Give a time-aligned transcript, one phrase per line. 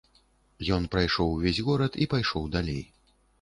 [0.77, 2.83] Ён прайшоў увесь горад і пайшоў далей.